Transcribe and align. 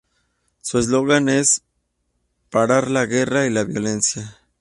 Su 0.61 0.79
eslogan 0.79 1.29
es 1.29 1.61
"parar 2.49 2.89
la 2.89 3.05
guerra 3.05 3.45
y 3.45 3.51
la 3.51 3.65
violencia. 3.65 4.39